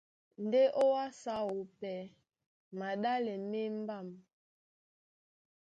[0.45, 1.97] Ndé ó wásē áō pɛ́
[2.79, 4.07] maɗále má embám.